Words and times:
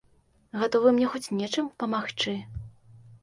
Гатовы 0.61 0.93
мне 0.95 1.09
хоць 1.11 1.33
нечым 1.41 1.69
памагчы. 1.83 2.33